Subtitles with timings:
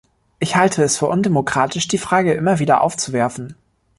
[0.39, 3.53] Ich halte es für undemokratisch, die Frage immer wieder aufzuwerfen.